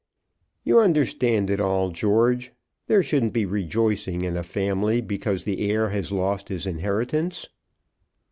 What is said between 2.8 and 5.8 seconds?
There shouldn't be rejoicing in a family because the